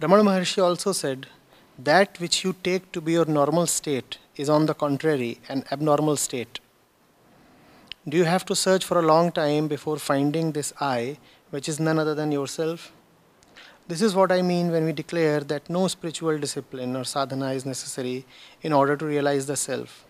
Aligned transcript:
Ramana 0.00 0.22
Maharshi 0.22 0.62
also 0.62 0.92
said, 0.92 1.26
that 1.76 2.20
which 2.20 2.44
you 2.44 2.54
take 2.62 2.92
to 2.92 3.00
be 3.00 3.12
your 3.14 3.24
normal 3.24 3.66
state 3.66 4.18
is 4.36 4.48
on 4.48 4.66
the 4.66 4.74
contrary 4.74 5.40
an 5.48 5.64
abnormal 5.72 6.16
state. 6.16 6.60
Do 8.08 8.16
you 8.16 8.22
have 8.22 8.44
to 8.44 8.54
search 8.54 8.84
for 8.84 9.00
a 9.00 9.02
long 9.02 9.32
time 9.32 9.66
before 9.66 9.96
finding 9.98 10.52
this 10.52 10.72
I, 10.80 11.18
which 11.50 11.68
is 11.68 11.80
none 11.80 11.98
other 11.98 12.14
than 12.14 12.30
yourself? 12.30 12.92
This 13.88 14.00
is 14.00 14.14
what 14.14 14.30
I 14.30 14.40
mean 14.40 14.70
when 14.70 14.84
we 14.84 14.92
declare 14.92 15.40
that 15.40 15.68
no 15.68 15.88
spiritual 15.88 16.38
discipline 16.38 16.94
or 16.94 17.02
sadhana 17.02 17.50
is 17.50 17.66
necessary 17.66 18.24
in 18.62 18.72
order 18.72 18.96
to 18.96 19.04
realize 19.04 19.46
the 19.46 19.56
self. 19.56 20.04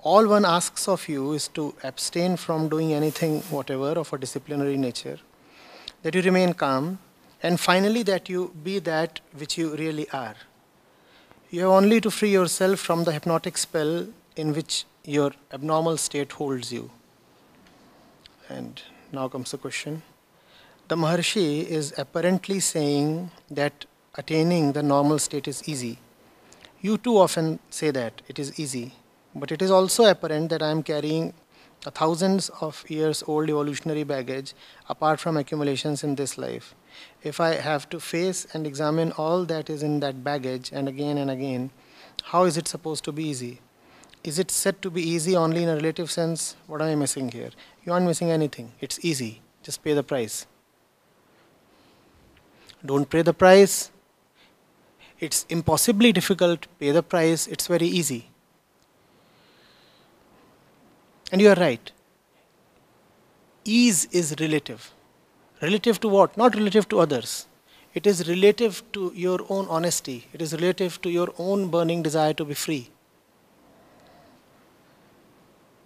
All 0.00 0.26
one 0.26 0.44
asks 0.44 0.88
of 0.88 1.08
you 1.08 1.32
is 1.34 1.46
to 1.48 1.76
abstain 1.84 2.36
from 2.36 2.68
doing 2.68 2.92
anything, 2.92 3.42
whatever, 3.50 3.92
of 3.92 4.12
a 4.12 4.18
disciplinary 4.18 4.76
nature, 4.76 5.20
that 6.02 6.16
you 6.16 6.22
remain 6.22 6.54
calm, 6.54 6.98
and 7.42 7.58
finally 7.58 8.02
that 8.02 8.28
you 8.28 8.54
be 8.62 8.78
that 8.78 9.20
which 9.36 9.56
you 9.56 9.74
really 9.76 10.08
are. 10.10 10.34
You 11.50 11.62
have 11.62 11.70
only 11.70 12.00
to 12.00 12.10
free 12.10 12.30
yourself 12.30 12.78
from 12.78 13.04
the 13.04 13.12
hypnotic 13.12 13.58
spell 13.58 14.06
in 14.36 14.52
which 14.54 14.84
your 15.04 15.32
abnormal 15.52 15.96
state 15.96 16.32
holds 16.32 16.72
you. 16.72 16.90
And 18.48 18.80
now 19.12 19.28
comes 19.28 19.50
the 19.50 19.58
question. 19.58 20.02
The 20.88 20.96
Maharshi 20.96 21.66
is 21.66 21.94
apparently 21.96 22.60
saying 22.60 23.30
that 23.50 23.84
attaining 24.14 24.72
the 24.72 24.82
normal 24.82 25.18
state 25.18 25.48
is 25.48 25.68
easy. 25.68 25.98
You 26.80 26.98
too 26.98 27.16
often 27.18 27.58
say 27.70 27.90
that 27.90 28.22
it 28.28 28.38
is 28.38 28.58
easy, 28.58 28.94
but 29.34 29.52
it 29.52 29.62
is 29.62 29.70
also 29.70 30.04
apparent 30.04 30.50
that 30.50 30.62
I 30.62 30.70
am 30.70 30.82
carrying 30.82 31.32
thousands 31.82 32.50
of 32.60 32.84
years 32.90 33.22
old 33.26 33.48
evolutionary 33.48 34.04
baggage 34.04 34.52
apart 34.88 35.18
from 35.18 35.36
accumulations 35.36 36.04
in 36.04 36.14
this 36.14 36.36
life. 36.36 36.74
If 37.22 37.40
I 37.40 37.54
have 37.54 37.88
to 37.90 38.00
face 38.00 38.46
and 38.52 38.66
examine 38.66 39.12
all 39.12 39.44
that 39.46 39.70
is 39.70 39.82
in 39.82 40.00
that 40.00 40.22
baggage 40.22 40.70
and 40.72 40.88
again 40.88 41.16
and 41.16 41.30
again, 41.30 41.70
how 42.24 42.44
is 42.44 42.58
it 42.58 42.68
supposed 42.68 43.04
to 43.04 43.12
be 43.12 43.24
easy? 43.24 43.60
Is 44.22 44.38
it 44.38 44.50
said 44.50 44.82
to 44.82 44.90
be 44.90 45.02
easy 45.02 45.34
only 45.34 45.62
in 45.62 45.70
a 45.70 45.74
relative 45.74 46.10
sense? 46.10 46.56
What 46.66 46.82
am 46.82 46.88
I 46.88 46.94
missing 46.94 47.30
here? 47.30 47.50
You 47.84 47.92
aren't 47.92 48.06
missing 48.06 48.30
anything. 48.30 48.72
It's 48.80 49.02
easy. 49.02 49.40
Just 49.62 49.82
pay 49.82 49.94
the 49.94 50.02
price. 50.02 50.46
Don't 52.84 53.08
pay 53.08 53.22
the 53.22 53.32
price. 53.32 53.90
It's 55.18 55.46
impossibly 55.48 56.12
difficult. 56.12 56.66
Pay 56.78 56.90
the 56.90 57.02
price. 57.02 57.46
It's 57.46 57.66
very 57.66 57.86
easy. 57.86 58.30
And 61.32 61.40
you 61.40 61.48
are 61.48 61.54
right. 61.54 61.92
Ease 63.64 64.06
is 64.06 64.34
relative. 64.40 64.92
Relative 65.62 66.00
to 66.00 66.08
what? 66.08 66.36
Not 66.36 66.54
relative 66.54 66.88
to 66.88 67.00
others. 67.00 67.46
It 67.92 68.06
is 68.06 68.28
relative 68.28 68.82
to 68.92 69.12
your 69.14 69.40
own 69.48 69.66
honesty. 69.68 70.26
It 70.32 70.40
is 70.40 70.52
relative 70.54 71.00
to 71.02 71.10
your 71.10 71.28
own 71.38 71.68
burning 71.68 72.02
desire 72.02 72.32
to 72.34 72.44
be 72.44 72.54
free. 72.54 72.88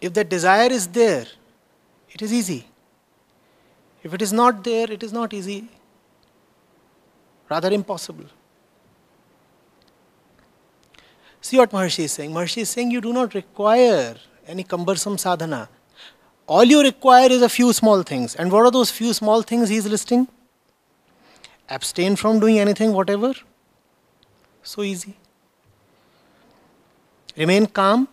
If 0.00 0.14
that 0.14 0.28
desire 0.28 0.70
is 0.70 0.86
there, 0.86 1.26
it 2.10 2.22
is 2.22 2.32
easy. 2.32 2.64
If 4.02 4.14
it 4.14 4.22
is 4.22 4.32
not 4.32 4.62
there, 4.62 4.90
it 4.90 5.02
is 5.02 5.12
not 5.12 5.34
easy, 5.34 5.68
rather 7.50 7.72
impossible. 7.72 8.26
See 11.40 11.58
what 11.58 11.72
Maharshi 11.72 12.04
is 12.04 12.12
saying. 12.12 12.30
Maharshi 12.30 12.58
is 12.58 12.68
saying 12.68 12.92
you 12.92 13.00
do 13.00 13.12
not 13.12 13.34
require 13.34 14.14
any 14.48 14.64
cumbersome 14.64 15.18
sadhana. 15.18 15.68
All 16.46 16.64
you 16.64 16.82
require 16.82 17.30
is 17.30 17.42
a 17.42 17.48
few 17.48 17.72
small 17.74 18.02
things. 18.02 18.34
And 18.34 18.50
what 18.50 18.64
are 18.64 18.70
those 18.70 18.90
few 18.90 19.12
small 19.12 19.42
things 19.42 19.68
he 19.68 19.76
is 19.76 19.86
listing? 19.86 20.26
Abstain 21.68 22.16
from 22.16 22.40
doing 22.40 22.58
anything, 22.58 22.94
whatever. 22.94 23.34
So 24.62 24.82
easy. 24.82 25.14
Remain 27.36 27.66
calm. 27.66 28.08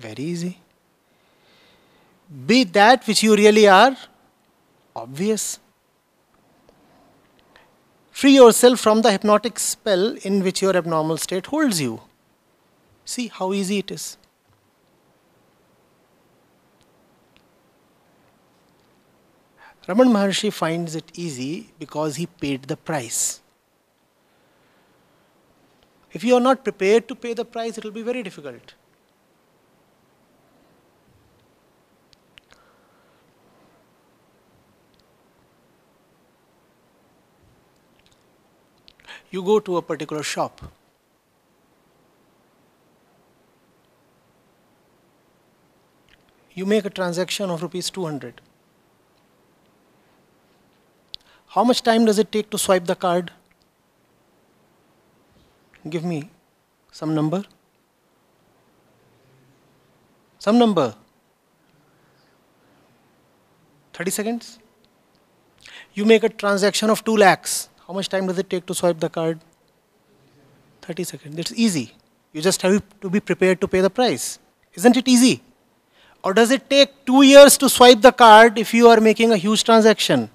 Very 0.00 0.24
easy. 0.24 0.58
Be 2.46 2.64
that 2.64 3.06
which 3.06 3.22
you 3.22 3.36
really 3.36 3.68
are. 3.68 3.96
Obvious. 4.96 5.60
Free 8.10 8.34
yourself 8.34 8.80
from 8.80 9.02
the 9.02 9.12
hypnotic 9.12 9.60
spell 9.60 10.16
in 10.22 10.42
which 10.42 10.60
your 10.60 10.76
abnormal 10.76 11.16
state 11.18 11.46
holds 11.46 11.80
you. 11.80 12.00
See 13.08 13.28
how 13.28 13.54
easy 13.54 13.78
it 13.78 13.90
is. 13.90 14.18
Raman 19.86 20.08
Maharshi 20.08 20.52
finds 20.52 20.94
it 20.94 21.10
easy 21.14 21.72
because 21.78 22.16
he 22.16 22.26
paid 22.26 22.64
the 22.64 22.76
price. 22.76 23.40
If 26.12 26.22
you 26.22 26.34
are 26.34 26.40
not 26.48 26.62
prepared 26.62 27.08
to 27.08 27.14
pay 27.14 27.32
the 27.32 27.46
price, 27.46 27.78
it 27.78 27.84
will 27.84 27.92
be 27.92 28.02
very 28.02 28.22
difficult. 28.22 28.74
You 39.30 39.42
go 39.42 39.60
to 39.60 39.78
a 39.78 39.82
particular 39.82 40.22
shop. 40.22 40.60
You 46.58 46.66
make 46.66 46.84
a 46.84 46.90
transaction 46.90 47.50
of 47.50 47.62
rupees 47.62 47.88
200. 47.88 48.40
How 51.56 51.62
much 51.62 51.82
time 51.88 52.04
does 52.04 52.18
it 52.18 52.32
take 52.32 52.50
to 52.50 52.58
swipe 52.58 52.86
the 52.86 52.96
card? 52.96 53.30
Give 55.88 56.02
me 56.04 56.30
some 56.90 57.14
number. 57.14 57.44
Some 60.40 60.58
number. 60.58 60.96
30 63.92 64.10
seconds. 64.10 64.58
You 65.94 66.04
make 66.04 66.24
a 66.24 66.28
transaction 66.28 66.90
of 66.90 67.04
2 67.04 67.16
lakhs. 67.18 67.68
How 67.86 67.94
much 67.94 68.08
time 68.08 68.26
does 68.26 68.38
it 68.38 68.50
take 68.50 68.66
to 68.66 68.74
swipe 68.74 68.98
the 68.98 69.08
card? 69.08 69.38
30 70.82 71.04
seconds. 71.04 71.38
It's 71.38 71.52
easy. 71.52 71.92
You 72.32 72.42
just 72.42 72.62
have 72.62 72.82
to 73.02 73.10
be 73.10 73.20
prepared 73.20 73.60
to 73.60 73.68
pay 73.68 73.80
the 73.80 73.90
price. 73.90 74.40
Isn't 74.74 74.96
it 74.96 75.06
easy? 75.06 75.42
Or 76.28 76.34
does 76.34 76.50
it 76.50 76.68
take 76.68 77.06
two 77.06 77.22
years 77.22 77.56
to 77.56 77.70
swipe 77.70 78.02
the 78.02 78.12
card 78.12 78.58
if 78.58 78.74
you 78.74 78.88
are 78.88 79.00
making 79.00 79.32
a 79.32 79.38
huge 79.38 79.64
transaction? 79.64 80.28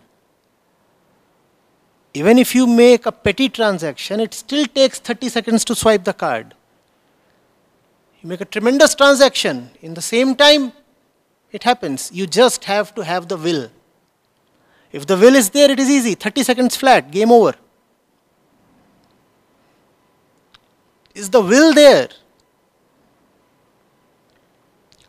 Even 2.16 2.40
if 2.40 2.56
you 2.56 2.66
make 2.66 3.06
a 3.06 3.12
petty 3.12 3.48
transaction, 3.48 4.20
it 4.20 4.34
still 4.34 4.66
takes 4.66 4.98
30 4.98 5.30
seconds 5.30 5.64
to 5.66 5.76
swipe 5.76 6.04
the 6.04 6.14
card. 6.14 6.56
You 8.24 8.30
make 8.30 8.42
a 8.42 8.46
tremendous 8.46 8.96
transaction, 8.96 9.70
in 9.84 9.94
the 9.94 10.02
same 10.02 10.34
time, 10.34 10.72
it 11.52 11.62
happens. 11.62 12.10
You 12.12 12.26
just 12.26 12.64
have 12.64 12.96
to 12.96 13.04
have 13.04 13.28
the 13.28 13.38
will. 13.38 13.70
If 14.92 15.06
the 15.06 15.16
will 15.16 15.36
is 15.36 15.52
there, 15.52 15.70
it 15.70 15.80
is 15.80 15.92
easy 15.92 16.16
30 16.16 16.42
seconds 16.42 16.76
flat, 16.76 17.12
game 17.12 17.32
over. 17.32 17.54
Is 21.14 21.30
the 21.30 21.42
will 21.42 21.72
there? 21.72 22.10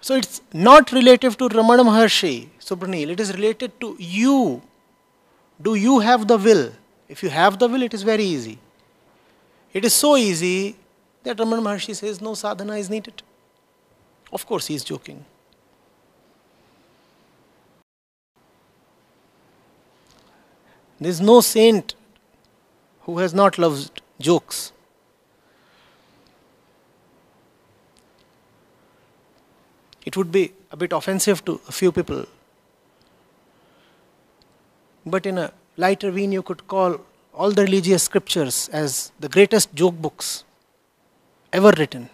So 0.04 0.16
it's 0.16 0.42
not 0.52 0.92
relative 0.92 1.38
to 1.38 1.48
Ramana 1.48 1.82
Maharshi, 1.82 2.48
Subranil, 2.60 3.08
it 3.12 3.20
is 3.20 3.32
related 3.32 3.80
to 3.80 3.96
you. 3.98 4.60
Do 5.62 5.76
you 5.76 6.00
have 6.00 6.28
the 6.28 6.36
will? 6.36 6.72
If 7.08 7.22
you 7.22 7.30
have 7.30 7.58
the 7.58 7.66
will, 7.66 7.80
it 7.80 7.94
is 7.94 8.02
very 8.02 8.22
easy. 8.22 8.58
It 9.72 9.82
is 9.82 9.94
so 9.94 10.18
easy 10.18 10.76
that 11.22 11.38
Ramana 11.38 11.62
Maharshi 11.62 11.96
says 11.96 12.20
no 12.20 12.34
sadhana 12.34 12.76
is 12.76 12.90
needed. 12.90 13.22
Of 14.30 14.44
course, 14.44 14.66
he 14.66 14.74
is 14.74 14.84
joking. 14.84 15.24
There 21.00 21.10
is 21.10 21.22
no 21.22 21.40
saint 21.40 21.94
who 23.04 23.20
has 23.20 23.32
not 23.32 23.56
loved 23.56 24.02
jokes. 24.20 24.70
It 30.04 30.16
would 30.16 30.30
be 30.30 30.52
a 30.70 30.76
bit 30.76 30.92
offensive 30.92 31.44
to 31.46 31.60
a 31.68 31.72
few 31.72 31.90
people. 31.90 32.26
But 35.06 35.26
in 35.26 35.38
a 35.38 35.52
lighter 35.76 36.10
vein, 36.10 36.32
you 36.32 36.42
could 36.42 36.66
call 36.68 37.00
all 37.32 37.50
the 37.50 37.62
religious 37.62 38.02
scriptures 38.02 38.68
as 38.72 39.12
the 39.18 39.28
greatest 39.28 39.74
joke 39.74 39.96
books 40.00 40.44
ever 41.52 41.72
written. 41.78 42.10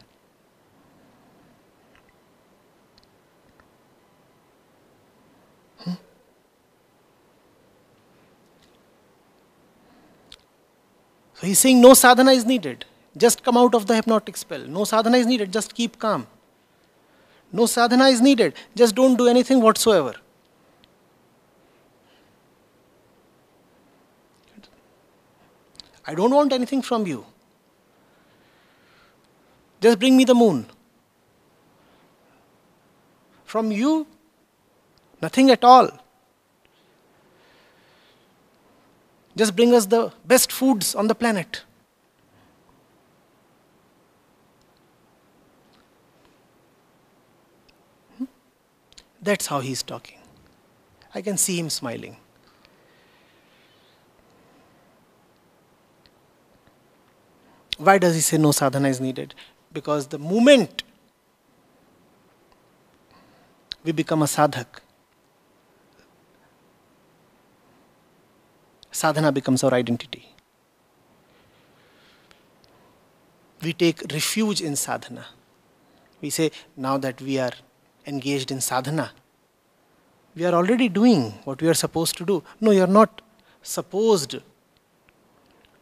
So 11.34 11.46
he's 11.46 11.58
saying 11.58 11.81
no 11.81 11.94
sadhana 11.94 12.32
is 12.32 12.44
needed. 12.44 12.84
Just 13.16 13.43
come 13.43 13.56
out 13.56 13.75
of 13.75 13.86
the 13.86 13.94
hypnotic 13.94 14.36
spell. 14.36 14.60
No 14.60 14.84
sadhana 14.84 15.16
is 15.16 15.26
needed. 15.26 15.50
Just 15.50 15.75
keep 15.75 15.98
calm. 15.98 16.26
No 17.52 17.67
sadhana 17.67 18.06
is 18.06 18.20
needed. 18.20 18.55
Just 18.76 18.94
don't 18.94 19.17
do 19.17 19.26
anything 19.26 19.61
whatsoever. 19.61 20.14
I 26.06 26.14
don't 26.14 26.32
want 26.32 26.52
anything 26.52 26.82
from 26.82 27.06
you. 27.06 27.25
Just 29.81 29.99
bring 29.99 30.17
me 30.17 30.25
the 30.25 30.35
moon. 30.35 30.67
From 33.44 33.73
you, 33.73 34.06
nothing 35.23 35.50
at 35.50 35.64
all. 35.64 35.91
Just 39.37 39.56
bring 39.56 39.75
us 39.75 39.87
the 39.87 40.12
best 40.25 40.53
foods 40.53 40.94
on 40.94 41.06
the 41.06 41.14
planet. 41.14 41.62
That's 49.22 49.46
how 49.46 49.61
he's 49.61 49.82
talking. 49.82 50.19
I 51.14 51.20
can 51.22 51.37
see 51.37 51.58
him 51.58 51.69
smiling. 51.69 52.17
Why 57.76 57.99
does 57.99 58.14
he 58.14 58.20
say 58.20 58.38
no 58.38 58.52
sadhana 58.52 58.88
is 58.88 59.00
needed? 59.00 59.34
Because 59.72 60.08
the 60.08 60.19
moment 60.19 60.82
we 63.82 63.93
become 63.93 64.22
a 64.22 64.26
sadhak, 64.26 64.67
sadhana 68.90 69.32
becomes 69.32 69.64
our 69.64 69.72
identity. 69.72 70.34
We 73.62 73.72
take 73.72 74.02
refuge 74.12 74.61
in 74.61 74.76
sadhana. 74.76 75.26
We 76.20 76.31
say, 76.31 76.50
now 76.76 76.99
that 76.99 77.20
we 77.20 77.38
are 77.38 77.52
engaged 78.06 78.50
in 78.50 78.61
sadhana, 78.61 79.12
we 80.35 80.44
are 80.44 80.55
already 80.55 80.88
doing 80.88 81.32
what 81.44 81.61
we 81.61 81.69
are 81.69 81.75
supposed 81.75 82.17
to 82.19 82.25
do. 82.25 82.43
No, 82.61 82.70
you 82.70 82.82
are 82.82 82.87
not 82.87 83.20
supposed 83.62 84.37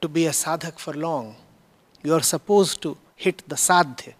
to 0.00 0.08
be 0.08 0.26
a 0.26 0.30
sadhak 0.30 0.78
for 0.78 0.94
long. 0.94 1.36
You 2.02 2.14
are 2.14 2.22
supposed 2.22 2.80
to 2.82 2.96
hit 3.16 3.42
the 3.48 3.56
sadhya. 3.56 4.14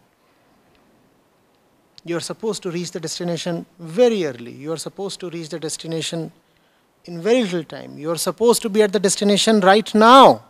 You 2.04 2.16
are 2.16 2.20
supposed 2.20 2.62
to 2.62 2.70
reach 2.70 2.90
the 2.90 3.00
destination 3.00 3.66
very 3.78 4.24
early. 4.24 4.52
You 4.52 4.72
are 4.72 4.78
supposed 4.78 5.20
to 5.20 5.30
reach 5.30 5.48
the 5.48 5.58
destination 5.58 6.32
in 7.04 7.20
very 7.20 7.42
little 7.42 7.64
time. 7.64 7.98
You 7.98 8.10
are 8.10 8.18
supposed 8.18 8.62
to 8.62 8.68
be 8.68 8.82
at 8.82 8.92
the 8.92 9.00
destination 9.00 9.60
right 9.60 9.94
now. 9.94 10.44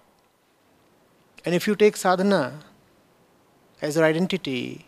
And 1.44 1.54
if 1.54 1.66
you 1.66 1.76
take 1.76 1.96
sadhana 1.96 2.60
as 3.80 3.96
your 3.96 4.04
identity, 4.04 4.84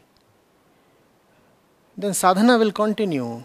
then 2.03 2.15
sadhana 2.15 2.59
will 2.59 2.73
continue 2.73 3.45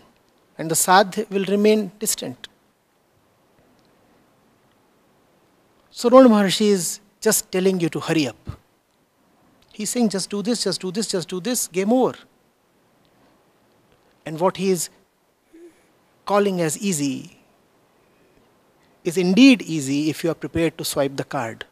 and 0.57 0.71
the 0.71 0.75
sadh 0.75 1.29
will 1.29 1.45
remain 1.45 1.91
distant. 1.99 2.47
So, 5.91 6.09
Ramana 6.09 6.27
Maharshi 6.27 6.67
is 6.67 6.99
just 7.21 7.51
telling 7.51 7.79
you 7.79 7.89
to 7.89 7.99
hurry 7.99 8.27
up. 8.27 8.49
He's 9.71 9.89
saying, 9.89 10.09
just 10.09 10.29
do 10.29 10.41
this, 10.41 10.63
just 10.63 10.81
do 10.81 10.91
this, 10.91 11.07
just 11.07 11.27
do 11.27 11.39
this, 11.39 11.67
game 11.67 11.91
over. 11.91 12.15
And 14.25 14.39
what 14.39 14.57
he 14.57 14.71
is 14.71 14.89
calling 16.25 16.61
as 16.61 16.77
easy 16.77 17.37
is 19.03 19.17
indeed 19.17 19.61
easy 19.61 20.09
if 20.09 20.23
you 20.23 20.31
are 20.31 20.35
prepared 20.35 20.77
to 20.77 20.83
swipe 20.83 21.15
the 21.15 21.23
card. 21.23 21.65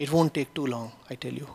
It 0.00 0.10
won't 0.10 0.32
take 0.32 0.54
too 0.54 0.66
long, 0.66 0.92
I 1.10 1.14
tell 1.16 1.34
you. 1.34 1.46